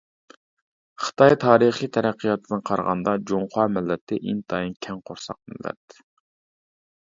خىتاي 1.07 1.35
تارىخى 1.43 1.89
تەرەققىياتىدىن 1.97 2.65
قارىغاندا، 2.71 3.15
جۇڭخۇا 3.33 3.67
مىللىتى 3.75 4.21
ئىنتايىن 4.33 4.75
كەڭ 4.89 5.07
قورساق 5.11 5.41
مىللەت. 5.55 6.03